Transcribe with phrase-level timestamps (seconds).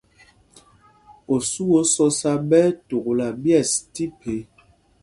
[1.33, 4.33] Osû ó sɔ̄sā ɓɛ́ ɛ́ tukla ɓyɛ̂ɛs tí phe.